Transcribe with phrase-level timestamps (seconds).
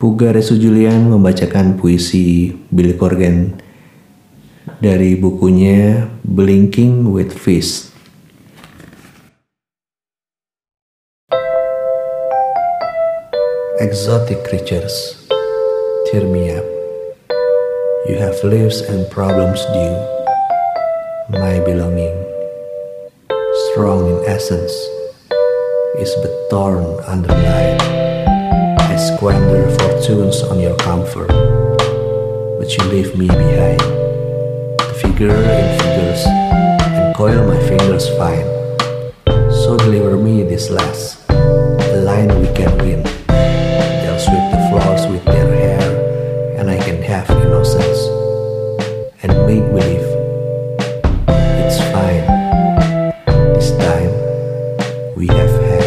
[0.00, 3.52] Puga Resu Julian membacakan puisi Billy Corgan
[4.80, 7.92] dari bukunya Blinking with Fish.
[13.76, 15.20] Exotic creatures,
[16.08, 16.64] tear me up.
[18.08, 20.00] You have lives and problems due,
[21.28, 22.16] my belonging.
[23.68, 24.72] Strong in essence,
[26.00, 27.99] is but torn under life
[29.16, 31.28] squander fortunes on your comfort,
[32.58, 33.80] but you leave me behind.
[34.78, 38.46] The Figure in figures, and coil my fingers fine.
[39.50, 43.02] So deliver me this last, a line we can win.
[43.28, 48.00] They'll sweep the floors with their hair, and I can have innocence
[49.22, 50.06] and make believe.
[51.64, 52.26] It's fine.
[53.54, 54.12] This time
[55.16, 55.79] we have had.